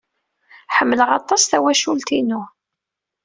[0.75, 2.41] Ḥemmleɣ aṭas tawacult-inu.